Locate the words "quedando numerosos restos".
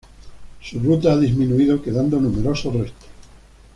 1.83-3.07